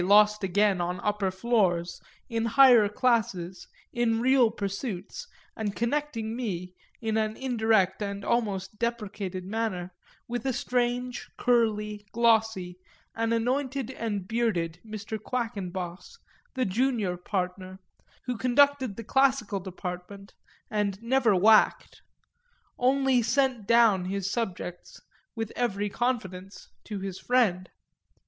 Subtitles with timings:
[0.03, 7.17] lost again on upper floors, in higher classes, in real pursuits, and connecting me, in
[7.17, 9.91] an indirect and almost deprecated manner,
[10.27, 12.79] with a strange, curly, glossy,
[13.13, 15.19] an anointed and bearded, Mr.
[15.21, 16.17] Quackenboss,
[16.55, 17.77] the junior partner,
[18.25, 20.33] who conducted the classical department
[20.71, 22.01] and never whacked
[22.79, 24.99] only sent down his subjects,
[25.35, 27.69] with every confidence, to his friend.